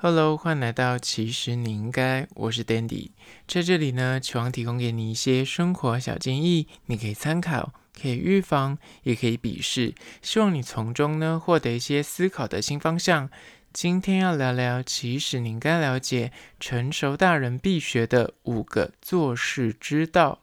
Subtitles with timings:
[0.00, 3.10] Hello，欢迎来到其实你应该，我是 Dandy，
[3.48, 13.28] 在这里呢，期望提供给你一些生活小建议，你可以参考，可以预防，也可以鄙视，希望你从中呢获得一些思考的新方向。
[13.72, 16.30] 今天要聊聊，其实你应该了解
[16.60, 20.42] 成熟大人必学的五个做事之道。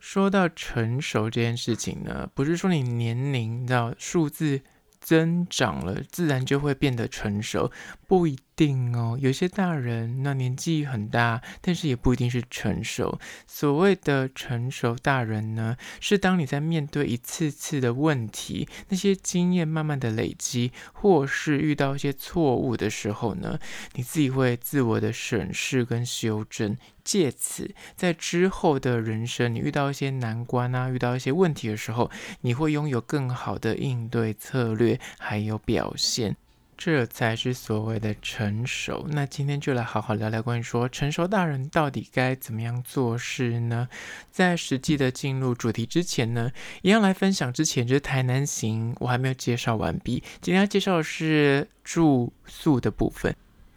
[0.00, 4.62] 说到成熟这件事情呢，不是说你年龄，你知道数字
[5.00, 7.70] 增长了，自然就会变得成熟，
[8.08, 9.18] 不一定哦。
[9.20, 13.18] 有些大人那年纪很大，但是也不一定是成熟。
[13.46, 23.58] 所谓的成熟大人呢，是当你在面对一次次的问题，那些经验慢慢的累积，或是遇到一些错误的时候呢，
[23.94, 26.76] 你自己会自我的审视跟修正。
[27.04, 32.10] 借此，在之后的人生，你遇到一些难关啊，遇到一些问题的时候，
[32.40, 36.34] 你会拥有更好的应对策略，还有表现，
[36.76, 39.06] 这才是所谓的成熟。
[39.10, 43.88] 那今天就来好好聊聊关于说成熟大人到底该怎么样做事呢？
[44.30, 46.50] 在实际的进入主题之前呢，
[46.82, 50.22] 一样来分享之前就是台南行，我还没有介绍完毕。
[50.40, 53.34] 今天要介绍的是住宿的部分。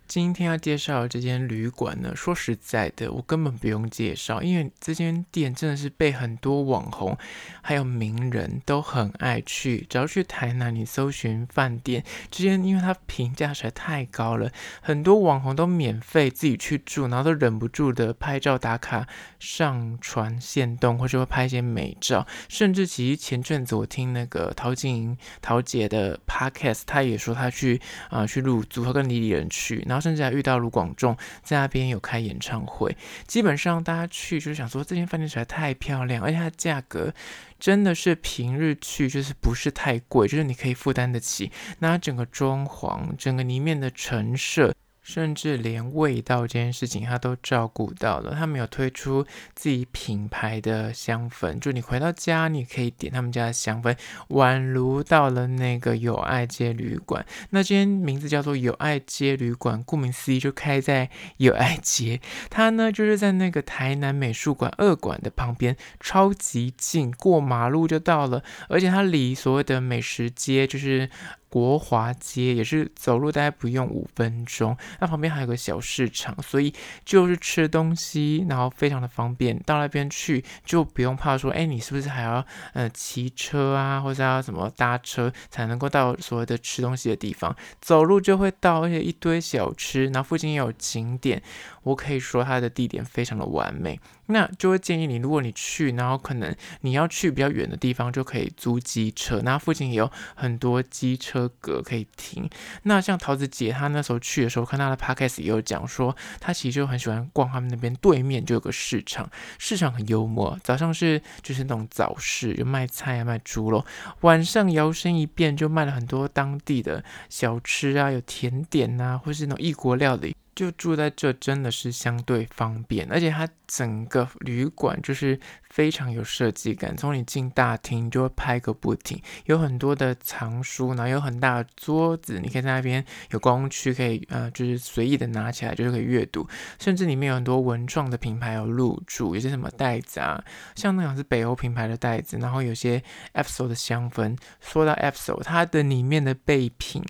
[0.08, 7.17] 今天要介绍的这间旅馆呢，说实在的，我根本不用介绍，因为这间店真的是被很多网红
[7.61, 9.85] 还有名人都很爱去。
[9.89, 14.50] 只要去台南，你搜寻饭店，这间因为它评价实在太高了，
[14.81, 19.05] 很多网红都免费自己去住，然后都忍不住的拍照打卡、
[19.39, 22.25] 上传限动，或者会拍一些美照。
[22.47, 32.95] 甚至其实前阵子我听那个陶晶莹陶姐的 podcast，她也说她去啊、去入住，她跟李李仁去，然后甚至还遇到卢广仲在那边有开演唱会，
[33.26, 37.14] 基本上大家去就是想说，这间饭店实在太漂亮，而且它的价格
[37.59, 41.52] 真的是平日去就是不是太贵，就是你可以负担得起。
[41.80, 44.73] 那整个装潢，整个里面的陈设。
[45.08, 48.36] 甚至连味道这件事情，他都照顾到了。
[48.36, 53.95] 他们有推出自己品牌的香氛，就你回到家，你可以点他们家的香氛，
[54.31, 57.25] 宛如到了那个友爱街旅馆。
[57.51, 62.19] 那间名字叫做友爱街旅馆，顾名思义就开在友爱街。
[62.50, 68.44] 它呢就是在那个台南美术馆二馆的旁边，超级近，过马路就到了。
[68.68, 71.09] 而且它离所谓的美食街就是。
[71.50, 76.74] 国华街也是走路大概不用五分钟，那旁边还有个小市场，所以
[77.06, 79.57] 就是吃东西，然后非常的方便。
[79.59, 87.56] 到那边去就不用怕说，哎，你是不是还要呃骑车啊，或者要什么搭车才能够到所谓的吃东西的地方？
[87.81, 91.41] 走路就会到，而且一堆小吃，然后附近也有景点。
[91.84, 102.49] 我可以说它的地点非常的完美，那就会建议你，如果你去，然后可能你要去比较远的地方，就可以租机车，那附近也有很多机车格可以停。
[102.83, 113.85] 那像桃子姐她那时候去的时候，看她的 podcast 也有讲说，她其实就很喜欢逛他们那边对面就有个市场，市场很幽默，早上是就是那种早市，就卖菜啊卖猪肉，
[114.21, 120.35] 晚上摇身一变就卖了很多当地的小吃啊，有甜点啊，或是那种异国料理。
[120.57, 126.97] 就住在这真的是相对方便，而且它整个旅馆就是非常有设计感。
[126.97, 136.47] 从你进大厅就会拍个不停，有很多的藏书，然后有很大的桌子，你可以在那边有光区可以呃，就是随意的拿起来就是可以阅读。
[136.79, 140.44] 甚至里面有很多文创的品牌有入驻，有些什么袋子啊，
[140.75, 143.03] 像那种是北欧品牌的袋子，然后有些
[143.35, 144.35] Epso 的香氛。
[144.59, 147.03] 说到 Epso，它的里面的备品。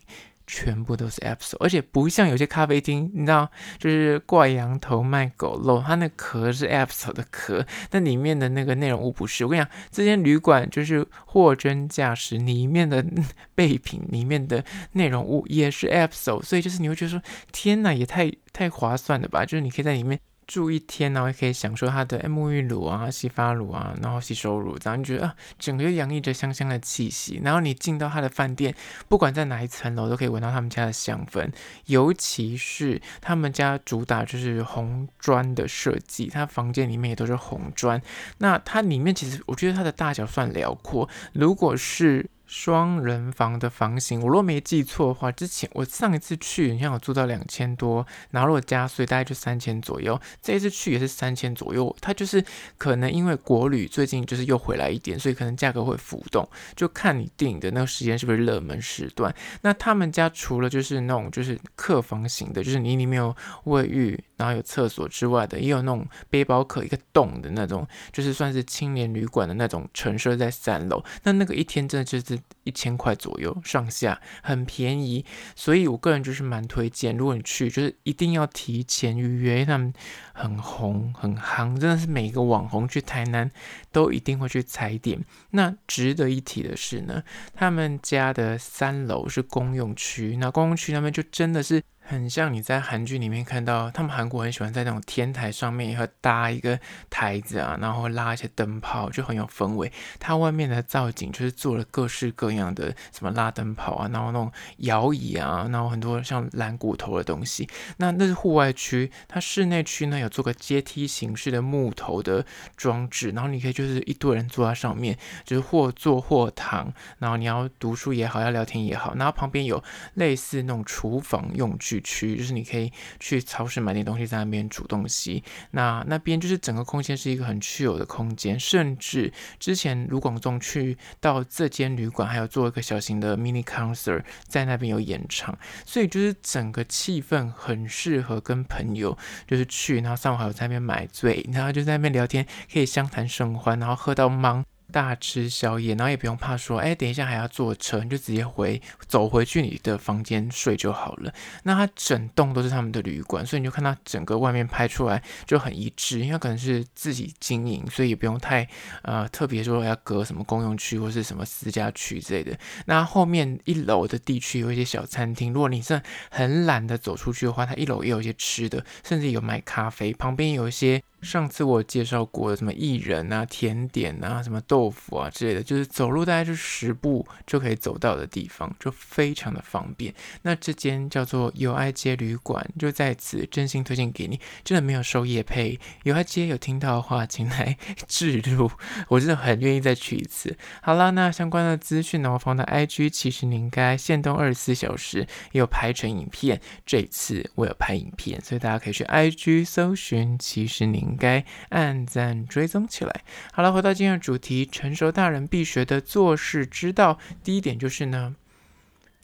[0.48, 9.44] 全部都是 Epso，而且不像有些咖啡厅，你知道，就是挂羊头卖狗肉，它那壳是 Epso 的壳，但里面的那个内容物不是。
[9.44, 13.06] 我跟你讲，这间旅馆就是货真价实，里面的
[13.54, 14.64] 备品、里面的
[14.94, 17.22] 内容物也是 Epso，所以就是你会觉得说，
[17.52, 19.46] 天哪，也太太划算了吧？
[19.46, 20.18] 就是你可以在里面。
[20.48, 27.42] 住一天，然后也可以享受它的沐浴乳啊、洗发乳啊，然后洗手乳，然后你觉得啊，整个又洋溢着香香的气息。
[27.44, 28.74] 然后你进到他的饭店，
[29.10, 31.52] 不管在哪一层楼，都可以闻到他们家的香氛。
[31.88, 38.02] 尤其是他们家主打就是红砖的设计，它房间里面也都是红砖。
[38.38, 42.30] 那它里面其实我觉得它的大小算辽阔，如果是。
[42.48, 50.20] 双人房的房型，我若没记错的话，之前我上一次去，你像我住到两千多，然后我加税大概就三千左右。
[50.42, 52.42] 这一次去也是三千左右，它就是
[52.78, 59.36] 可能因为国旅最近就是又回来一点，所以可能价格会浮动，就看你订的那个时间是不是热门时段。
[59.64, 63.36] 那他们家除了就是那种就是客房型的，就是你里面有
[63.66, 71.04] 卫浴，然后有厕所之外的，也有那种背包客一个洞的那种，就是算是青年旅馆的那种陈设在三楼。
[71.24, 72.37] 那那个一天真的就是。
[72.64, 75.26] 一千块左右上下，很便宜。
[75.56, 79.94] 所以我个人就是蛮推荐，如果你去，就是一定要提前预约，因为他们
[80.34, 83.50] 很红很夯，真的是每个网红去台南
[83.92, 85.24] 都一定会去踩点。
[85.52, 87.24] 那值得一提的是呢，
[87.54, 91.82] 他们家的三楼是公用区，那公用区那边就真的是。
[92.10, 99.92] 很像你在韩剧里面看到，他们韩国很喜欢在那种天台上面，也会搭一个台子啊，然后拉一些灯泡，就很有氛围。
[100.18, 107.68] 它外面的造景就是做了各式各样的什么拉灯泡啊，然后那种摇椅啊，然后很多像蓝骨头的东西。
[107.98, 112.46] 那那是户外区，它室内区呢有做个阶梯形式的木头的
[112.78, 119.84] 装置，然后你可以就是一堆人坐在上面，就是或坐或躺，然后你要读书也好，要聊天也好，然后旁边有
[120.14, 121.97] 类似那种厨房用具。
[122.02, 125.44] 区就是你可以去超市买点东西，在那边煮东西。
[125.72, 139.18] 那那边就是整个空间是一个很具有的空间，甚至之前卢广仲去到这间旅馆，还有做一个小型的 mini concert 在那边有演唱，所以就是整个气氛很适合跟朋友
[139.48, 144.64] 就是去，然后上午还有在那边买醉，然后就在那边聊天，可以相谈甚欢，然后喝到忙。
[144.92, 151.34] 大吃宵夜，然后也不用怕说，哎，等一下还要坐车，你就直接回走回去你的房间睡就好了。
[151.64, 158.68] 那它整栋都是他们的旅馆，所以你就看它整个外面拍出来就很一致，因为可能是自己经营，所以也不用太
[159.02, 162.58] 呃特别说要隔什么公用区或是什么私家区之类的。
[162.86, 171.02] 那后面一楼的地区有一些小餐厅，如果你是很懒得走出去的话，它一楼也有一些吃的，甚至有卖咖啡，旁边有一些。
[171.22, 180.14] 上次我介绍过的什么薏仁啊、甜点啊、什么豆腐啊之类的，就是走路大概就十步就可以走到的地方，就非常的方便。
[180.44, 185.80] 那这间叫做友爱街旅馆，就在此真心推荐给你，真的没有收夜配。
[186.04, 187.76] 友爱街有听到的话，请来
[188.08, 188.70] 置入，
[189.08, 190.56] 我真的很愿意再去一次。
[190.84, 195.22] 好啦，那相关的资讯呢，我放在 IG，其实你应该限动二十四小时
[195.52, 196.62] 也有拍成影片。
[196.86, 201.07] 这一次我有拍影片，所以大家可以去 IG 搜寻，其实你。
[201.08, 203.24] 应该按赞追踪起来。
[203.54, 207.18] 好了，回到今天的主题，成熟大人必学的做事之道。
[207.44, 208.36] 第一点就是呢，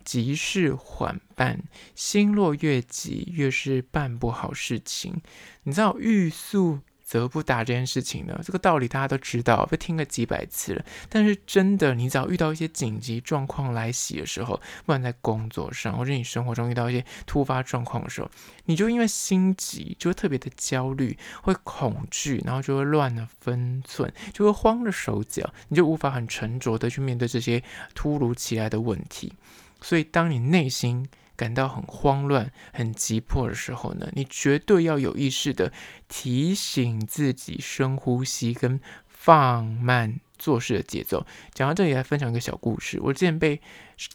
[0.03, 1.63] 急事缓办，
[1.95, 5.21] 心若越急，越是办不好事情。
[5.63, 6.79] 你知道欲速
[7.19, 10.83] 得不打这件事情呢，这个道理大家都知道，被听了几百次了。
[11.09, 18.29] 但是真的，你只要遇到一些紧急状况来袭的时候，不管在工作上，或者你生活中遇到一些突发状况的时候，
[18.65, 27.63] 你就因为心急，就会特别的焦虑，会恐惧，然后就会乱了分寸，就会慌了手脚，你就无法很沉着的去面对这些
[27.93, 29.33] 突如其来的问题。
[29.81, 35.71] 所以，当你内心感到很慌乱、很急迫的时候呢，你绝对要有意识的
[36.07, 41.25] 提醒自己深呼吸跟放慢做事的节奏。
[41.53, 42.99] 讲到这里，来分享一个小故事。
[43.01, 43.61] 我之前被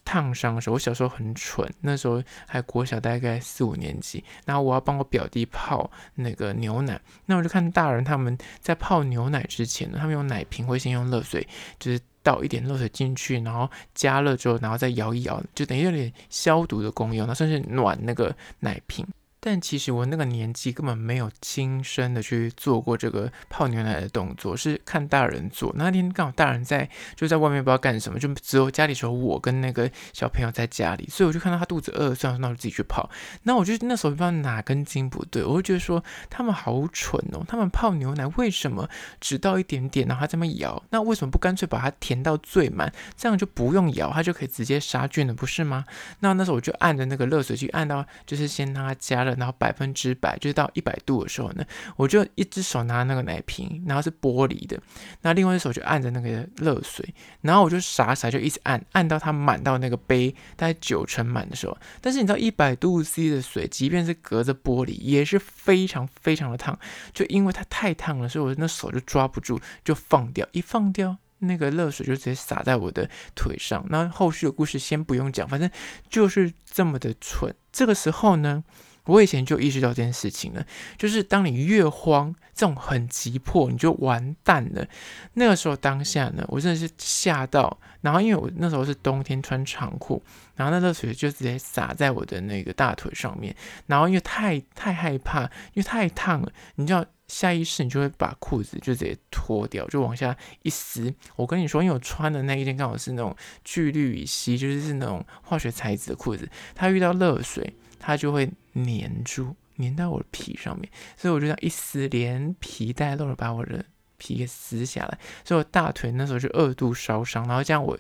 [0.05, 11.47] 烫伤的时候，我小时候很蠢，那时候还国小，大概四五年级，然后我要帮我表弟泡那个牛奶，那我就看大人他们在泡牛奶之前呢，他们用奶瓶会先用热水，
[11.79, 12.01] 就是。
[12.21, 19.07] 倒一点热水进去，然后加热之后，然后再摇一摇，就等于有点消毒的功用，那算是暖那个奶瓶。
[19.41, 25.73] 但其实我那个年纪根本没有亲身的去做过这个泡牛奶的动作，是看大人做。
[25.77, 33.09] 那天刚好大人在，就在外面不知道干什么，就只有家里只有我跟那个小朋友在家里，所以我就看到他肚子饿，算了，那我就自己去泡。
[33.45, 38.89] 那我就那时候不知道哪根筋不对，我就觉得说他们好蠢哦，他们泡牛奶为什么
[39.21, 40.83] 只倒一点点，然后他这么摇？
[40.91, 45.85] 那为什么不干脆把它填到最满，这样就不用摇，它就可以直接杀菌了，不是吗？
[46.21, 51.65] 那那时候我就按着那个热水去按到，就是先让它加然后百分之百就是到一百度的时候呢，
[51.97, 54.81] 我就一只手拿那个奶瓶，然后是玻璃的，
[55.23, 61.77] 那另外一只手就按着那个热水，然后我就傻傻就一直按，按到它满到那个杯大概九成满的时候。
[62.01, 66.79] 但是你知道一百度 C 的水，即便是隔着玻璃，也是非常非常的烫，
[67.13, 73.85] 就因为它太烫了，所以我那手就抓不住，就放掉，一放掉，那个热水就直接洒在我的腿上。
[73.89, 75.71] 那后续的故事先不用讲，反正
[76.09, 77.55] 就是这么的蠢。
[77.73, 78.65] 这个时候呢，
[79.09, 80.65] 我以前就意识到这件事情了，
[80.97, 84.87] 就是当你越慌，这种很急迫，你就完蛋了。
[85.33, 90.23] 那个时候当下呢，我真的是吓到，然后因为我那时候是冬天穿长裤，
[90.57, 101.15] 然后那热水就直接洒在我的那个大腿上面，然后因为太太害怕，因为太烫了，你知道下意识你就会把裤子就直接脱掉，就往下一撕。
[101.37, 103.35] 我跟你说，因为我穿的那一件刚好是那种
[103.65, 107.75] 聚氯乙烯，就是是那种化学材质的裤子，它遇到热水。
[107.99, 113.85] 它就会粘住，粘到我的皮上面，所以我就这样一撕，连皮带肉的把我的
[114.17, 117.99] 皮给撕下来，所以我大腿那时候就二度烧伤，然后这样我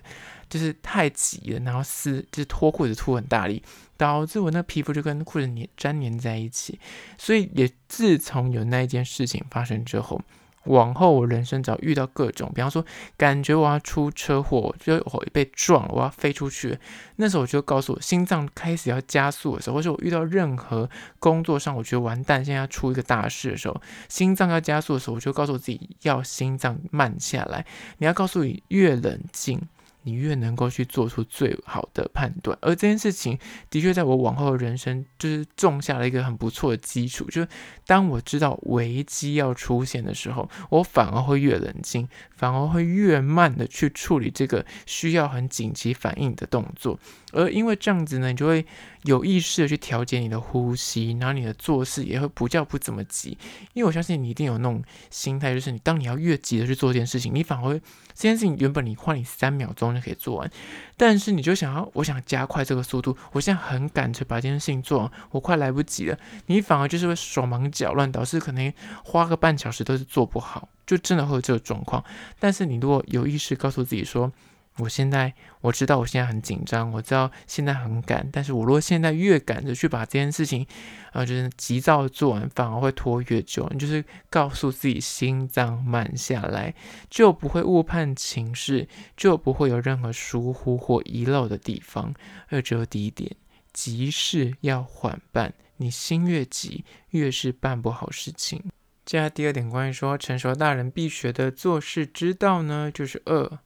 [0.49, 3.63] 就是太急了，然后撕就是脱裤子脱很大力，
[3.97, 6.79] 导致我那皮肤就跟裤子粘粘黏在一起，
[7.17, 10.21] 所以也自从有那一件事情发生之后。
[10.69, 12.85] 往后我人生只要遇到各种，比方说
[13.17, 16.79] 感觉我要出车祸，就我被撞了，我要飞出去，
[17.17, 27.65] 那时候我就告诉我心脏开始要加速的时候，或者我遇到任何工作上我觉得完蛋，现在要出一个大事的时候，心脏要加速的时候，我就告诉我自己要心脏慢下来，
[27.99, 29.61] 你要告诉你越冷静。
[30.09, 33.39] 你越能够去做出最好的判断，而这件事情
[33.69, 37.27] 的确在我往后的人生就是种下了一个很不错的基础。
[37.27, 37.49] 就是
[37.87, 46.99] 当我知道危机要出现的时候，我反而会越冷静，反而会越慢的去处理这个需要很紧急反应的动作。
[47.33, 48.65] 而因为这样子呢，你就会
[49.03, 53.37] 有意识的去调节你的呼吸，然后你的做事也会不叫不怎么急。
[53.75, 57.79] 因为我相信你一定有那种心态，就是你当你要越急的去做一件事情，你反而会
[58.15, 60.51] 这件事情原本你花你三秒钟可以做完，
[60.97, 66.19] 但是你就想要，我想加快这个速度，我现在很赶着把这件事情做完，我快来不及了。
[66.47, 68.73] 你反而就是会手忙脚乱，导致可能
[69.05, 72.05] 花个半小时都是做不好，就真的会有这个状况。
[72.39, 74.31] 但是你如果有意识告诉自己说，
[74.79, 80.67] 我现在我知道我现在很紧张，我知道现在很赶，但是我如果现在越赶着去把这件事情，
[81.13, 83.69] 呃，就是急躁做完，反而会拖越久。
[83.73, 86.75] 你就是告诉自己心脏慢下来，
[87.11, 92.15] 就不会误判情势，就不会有任何疏忽或遗漏的地方。
[92.49, 93.35] 而只有第一点，
[93.73, 98.63] 急事要缓办，你心越急，越是办不好事情。
[99.05, 103.59] 接下来第二点，关于说成熟大人必学的做事之道呢，就是二。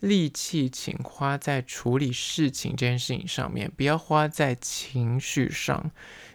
[0.00, 5.90] 力气请花在处理事情这件事情上面，不要花在情绪上。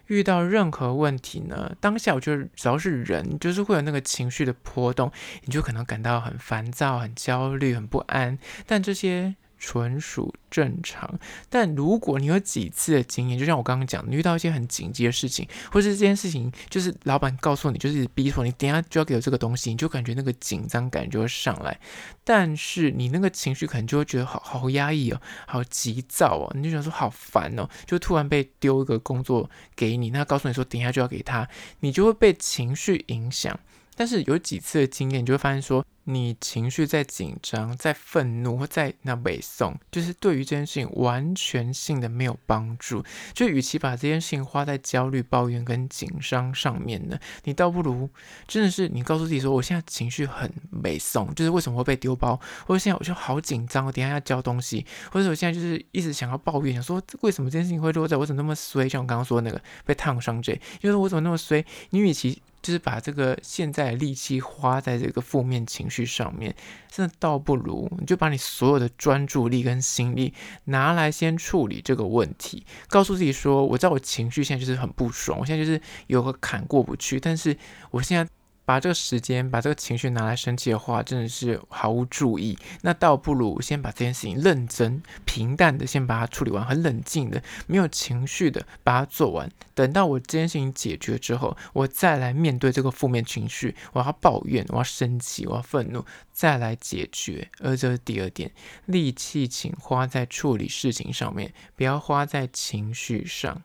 [0.06, 5.10] 遇到任何问题呢，当下我觉得只要是人，就是会有那个情绪的波动，
[5.44, 8.38] 你就可能感到很烦躁、很焦虑、很不安。
[8.66, 9.34] 但这些。
[9.66, 11.18] 纯属正常，
[11.48, 21.80] 但如果你有几次的经验，就像我刚刚讲，你遇到一些很紧急的事情，或是这件事情就是老板告诉你，就是逼迫你，等下就要给我这个东西，你就感觉那个紧张感就会上来，
[22.24, 31.48] 但是你那个情绪可能就会觉得好好压抑哦，好急躁哦，你就想说好烦哦，就突然被丢一个工作给你，那告诉你说等下就要给他，
[31.80, 33.58] 你就会被情绪影响。
[33.96, 43.02] 但是有几次的经验，你就会发现说，你情绪在紧张、在愤怒或在那背诵，就是对于这件事情完全性的没有帮助。
[43.32, 48.08] 就与其把这件事情花在焦虑、抱怨跟紧张上面呢，你倒不如
[48.46, 50.50] 真的是你告诉自己说，我现在情绪很
[50.82, 58.88] 背诵，就是为什么会被丢包，或者现在我就好紧张，我等下要交东西，或者我现在就是一直想要抱怨，想说为什么这件事情会落在我怎么那么衰？
[58.88, 61.64] 像我刚刚说的那个被烫伤这，就是我怎么那么衰？
[61.90, 66.56] 你与其就是把这个现在的力气花在这个负面情绪上面，
[66.90, 70.32] 真的倒不如你就把你所有的专注力跟心力
[70.64, 77.56] 拿来先处理这个问题，告诉自己说，我知道我情绪现在就是很不爽，我现在就是有个坎过不去，但是
[77.90, 78.26] 我现在。
[78.64, 82.58] 把这个时间，把这个情绪拿来生气的话，真的是毫无注意。
[82.82, 89.50] 那倒不如先把这件事情认真、平淡的先把它处理完，很冷静的、没有情绪的把它做完。
[89.74, 97.50] 等到我这件事情解决之后，我再来面对这个负面情绪，我要抱怨，我要生气，我要愤怒，再来解决。
[97.60, 98.50] 而这是第二点，
[98.86, 103.62] 力气请花在处理事情上面，不要花在情绪上。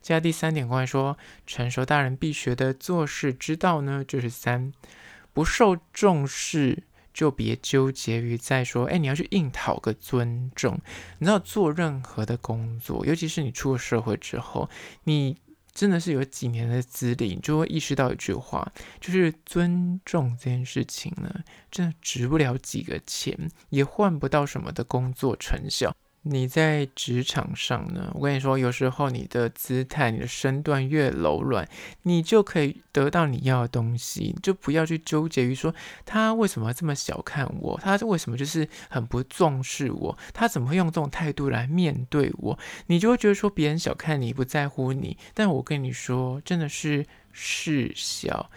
[0.00, 4.72] 接下第三点，关于说成熟大人必学的做事之道呢，就是三，
[5.32, 10.80] 不受重视就别纠结于在说，哎，你要去硬讨个尊重。
[11.18, 14.70] 你知道做任何的工作，尤其是你出了社会之后，
[15.04, 15.36] 你
[15.72, 25.94] 真的是有几年的资历，你就会意识到一句话，就是尊重这件事情呢，真的值不了几个钱，也换不到什么的工作成效。
[26.22, 31.66] 你在职场上呢，我跟你说，有时候你的姿态、你的身段越柔软，
[32.02, 34.36] 你就可以得到你要的东西。
[34.42, 35.74] 就不要去纠结于说
[36.04, 42.58] 他为什么这么小看我，他为什么就是很不重视我，他怎么会用这种态度来面对我？
[42.88, 45.16] 你就会觉得说别人小看你，不在乎你。
[45.32, 48.50] 但我跟你说，真的是事小。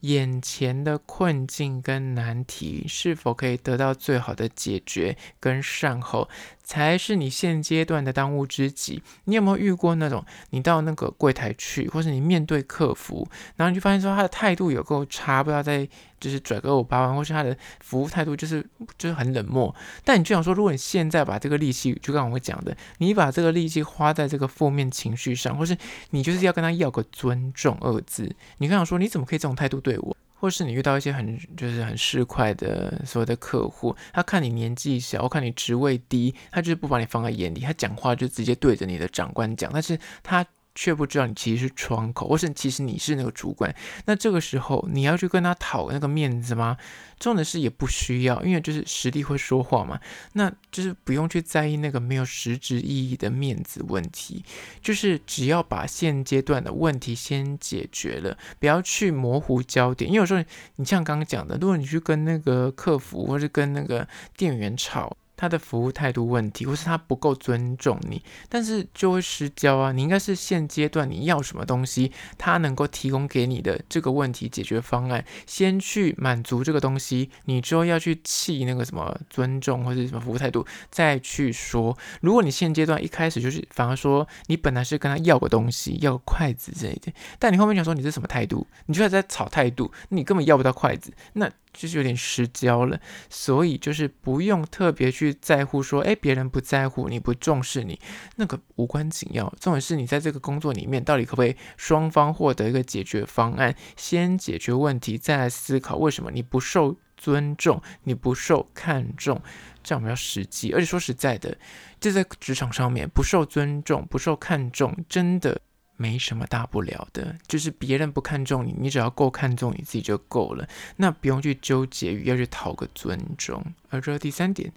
[0.00, 6.26] 眼前的困境跟难题是否可以得到最好的解决跟善后，
[6.70, 9.02] 才是你现阶段的当务之急。
[9.24, 15.84] 你有没有遇过那种，你到那个柜台去，或是你面对客服，然后你就发现说他的态度有够差，不知道在
[16.20, 18.64] 就是拽个五八万，或是他的服务态度就是
[18.96, 19.74] 就是很冷漠。
[20.04, 25.76] 但你就想说，如果你现在把这个力气，就刚刚我讲的，你把这个力气花在这个负面情绪上，或是
[26.10, 30.16] 你就是要跟他要个尊重二字，你刚想说你怎么可以这种态度对我？
[30.40, 40.44] 或是你遇到一些很就是很市侩的所有的客户，他看你年纪小，看你职位低，他就是不把你放在眼里，他讲话就直接对着你的长官讲，但是他。
[40.74, 43.74] 却不知道你其实是窗口，或是其实你是那个主管。
[44.06, 46.76] 那这个时候你要去跟他讨那个面子吗？
[47.18, 50.00] 重点是也不需要，因为就是实力会说话嘛。
[50.32, 54.42] 那就是不用去在意那个没有实质意义的面子问题，
[54.80, 60.10] 就是只要把现阶段的问题先解决了，不要去模糊焦点。
[60.10, 60.42] 因为有时候
[60.76, 65.16] 你像刚刚讲的，如果你去跟那个客服或是跟那个店员吵。
[65.40, 69.90] 他的服务态度问题，或是他不够尊重你，但是就会失焦啊！
[69.90, 81.96] 你应该是现阶段你要什么东西，他能够提供给你的这个问题解决方案，先去满足这个东西，你之后要去气那个什么尊重或者什么服务态度，再去说。
[82.20, 91.50] 如果你现阶段一开始就是反而说你本来是跟他要个东西，要个筷子之类的，但你后面想说你是什么态度，你就在炒态度，你根本要不到筷子，那。
[91.72, 97.98] 就是有点失焦了，所以就是不用特别去在乎说，诶，别人不在乎你，不重视你，
[98.36, 99.52] 那个无关紧要。
[99.60, 103.74] 重点是你在这个工作里面，到底可不可以双方获得一个解决方案？
[103.96, 109.40] 先解决问题，再来思考为什么你不受尊重，你不受看重，
[109.82, 110.72] 这样比较实际。
[110.72, 111.56] 而且说实在的，
[112.00, 115.60] 就在职场上面，不受尊重、不受看重，真的。
[116.00, 120.66] 没什么大不了的，就是别人不看重你，你只要够看重你自己就够了，
[120.96, 123.62] 那不用去纠结于要去讨个尊重。
[123.90, 124.72] 而这第三点，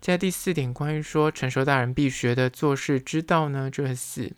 [0.00, 4.32] 在第四点，关于说成熟大人必学的做事之道呢，就是。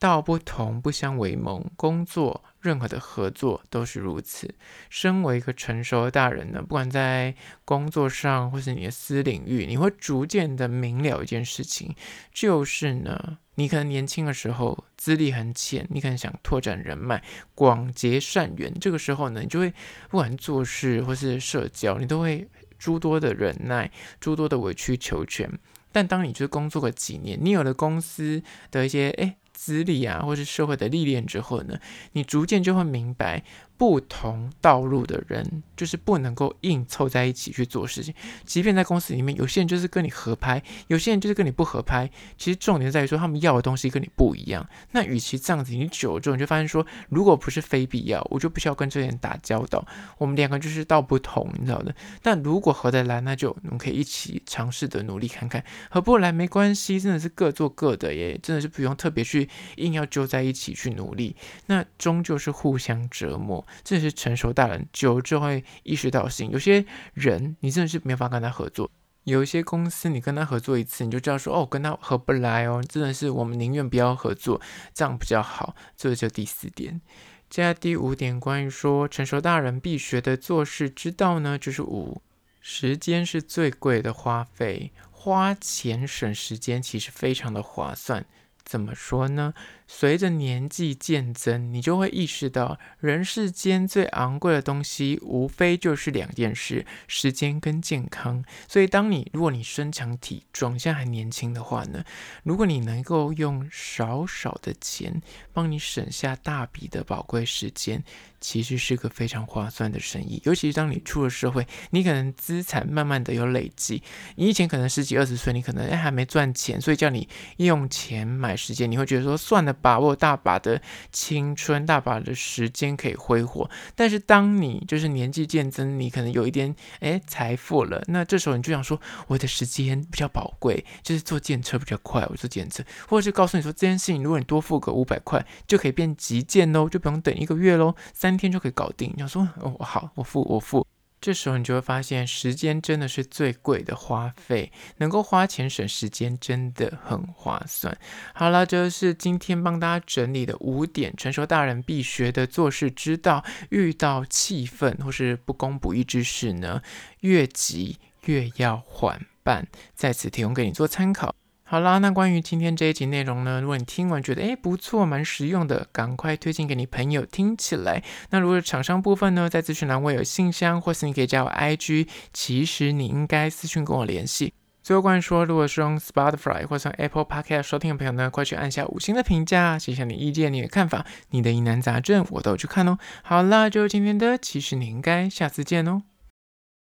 [0.00, 4.54] 道不同不相为谋，工作任何的合作都是如此。
[4.88, 11.94] 身为一个成熟的大人呢，不管在工作上或是你的私领域，你会逐渐的明了一件事情，
[12.32, 17.22] 就是呢，你可能年轻的时候资历很浅，你可能想拓展人脉，
[17.54, 19.70] 广结善缘，这个时候呢，你就会
[20.08, 22.46] 不管做事或是社交，你都会
[22.78, 23.90] 诸多的忍耐，
[24.20, 25.50] 诸多的委曲求全。
[25.92, 28.40] 但当你就是工作个几年，你有了公司
[28.70, 31.78] 的一些诶资历啊，或是社会的历练之后呢，
[32.12, 33.44] 你逐渐就会明白。
[33.80, 38.14] 不同道路的人，就是不能够硬凑在一起去做事情。
[38.44, 42.10] 即便在公司里面，有些人就是跟你合拍，有些人就是跟你不合拍。
[42.36, 44.68] 其实重点在于说，他们要的东西跟你不一样。
[44.90, 49.82] 那与其这样子，你久了之后，你就发现说，如果不是非必要，我就不需要跟这些人打交道。
[50.18, 51.94] 我们两个就是道不同，你知道的。
[52.20, 55.64] 但如果合得来，那就我们可以一起尝试的努力看看。
[55.88, 61.34] 合不来没关系，真的是各做各的耶，真的是不用特别去硬要揪在一起去努力。
[61.64, 63.66] 那终究是互相折磨。
[63.82, 68.90] 这是成熟大人久了之后会意识到性，有些人你真的是没法跟他合作，
[69.24, 74.60] 有一些公司你跟他合作一次，你就知道说哦，跟他合不来哦，真的是我们宁愿不要合作，
[74.94, 75.74] 这样比较好。
[75.96, 77.00] 这就第四点，
[77.48, 82.22] 接下来第五点，关于说成熟大人必学的做事之道呢，就是五，
[82.60, 88.24] 时间是最贵的花费，花钱省时间其实非常的划算。
[88.64, 89.52] 怎么说呢？
[89.92, 98.42] 随着年纪渐增，你就会意识到，人世间最昂贵的东西，无非就是两件事：时间跟健康。
[98.68, 102.04] 所以，当你如果你身强体壮，现在还年轻的话呢，
[102.44, 105.20] 如果你能够用少少的钱，
[105.52, 108.04] 帮你省下大笔的宝贵时间，
[108.40, 110.40] 其实是个非常划算的生意。
[110.44, 114.00] 尤其是当你出了社会，你可能资产慢慢的有累积。
[114.36, 119.76] 你以前可能十几二十岁，你可能还没赚钱，所以叫你用钱买时间，你会觉得说算了。
[119.80, 123.68] 把握大把的青春，大把的时间可以挥霍。
[123.94, 139.10] 但是当你就是年纪渐增，你可能有一点诶财富了，那这时候你就想说，我的时间比较宝贵，就是坐电车比较快，我坐电车，或者是告诉你说这件事情，如果你多付个五百块，就可以变急件喽，就不用等一个月喽，三天就可以搞定。
[139.14, 140.89] 你想说哦好，我付我付。
[141.20, 147.96] 这时候你就会发现，时间真的是最贵的花费，能够花钱省时间真的很划算。
[148.34, 153.44] 好了，这就是今天帮大家整理的五点成熟大人必学的做事之道。
[153.68, 156.82] 遇到气愤或是不公不义之事呢，
[157.20, 161.34] 越急越要缓办，在此提供给你做参考。
[161.70, 168.02] 好啦，那关于今天这一集内容呢，如果你听完觉得诶不错，蛮实用的，赶快推荐给你朋友听起来。
[168.30, 174.52] 那如果厂商部分呢，在资讯栏我有信箱，或是你可以加我 IG，其实你应该私讯跟我联系。
[174.82, 182.98] 最后关于说，如果是用 Spotify 或是用 Apple Podcast 收听的朋友呢，快去按下五星的评价，写下你意见、你的看法、你的疑难杂症，我都有去看哦。
[183.22, 186.02] 好啦，就是今天的，其实你应该下次见哦。